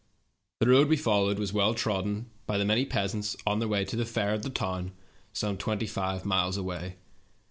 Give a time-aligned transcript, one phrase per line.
[0.59, 3.95] The road we followed was well trodden by the many peasants on their way to
[3.95, 4.93] the fair at the town,
[5.31, 6.95] some twenty five miles away.